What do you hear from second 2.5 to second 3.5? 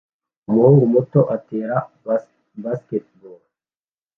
basketball